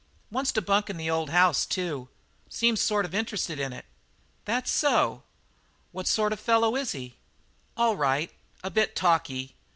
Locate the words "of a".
6.33-6.41